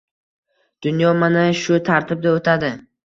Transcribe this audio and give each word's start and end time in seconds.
Dunyo 0.85 1.11
mana 1.23 1.43
shu 1.59 1.77
tartibda 1.91 2.33
o‘tadi. 2.39 2.73